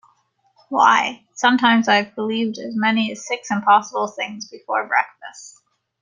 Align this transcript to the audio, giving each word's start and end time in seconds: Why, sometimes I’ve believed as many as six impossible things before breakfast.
Why, 0.69 1.27
sometimes 1.35 1.87
I’ve 1.87 2.15
believed 2.15 2.57
as 2.57 2.75
many 2.75 3.11
as 3.11 3.27
six 3.27 3.51
impossible 3.51 4.07
things 4.07 4.49
before 4.49 4.87
breakfast. 4.87 5.61